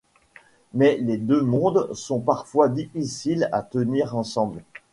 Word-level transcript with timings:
Mais 0.73 0.97
les 0.97 1.17
deux 1.17 1.41
mondes 1.43 1.93
sont 1.93 2.21
parfois 2.21 2.69
difficiles 2.69 3.47
à 3.51 3.61
tenir 3.61 4.15
ensemble. 4.15 4.63